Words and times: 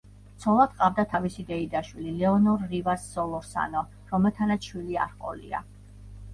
ცოლად 0.43 0.71
ჰყავდა 0.77 1.03
თავისი 1.11 1.45
დეიდაშვილი 1.49 2.15
ლეონორ 2.23 2.65
რივას 2.73 3.05
სოლორსანო, 3.13 3.87
რომელთანაც 4.17 4.69
შვილი 4.73 5.01
არ 5.07 5.15
ჰყოლია. 5.17 5.65